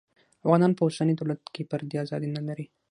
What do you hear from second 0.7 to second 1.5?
په اوسني دولت